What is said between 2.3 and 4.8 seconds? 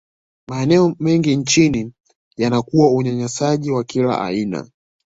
yanakuwa unyanyasaji wa kila aina